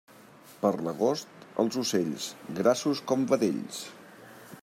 [0.61, 3.85] Per l'agost, els ocells, grassos com vedells.